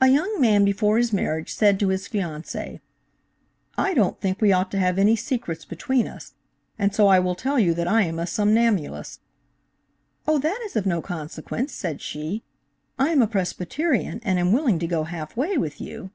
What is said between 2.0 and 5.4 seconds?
fiancee 'I don't think we ought to have any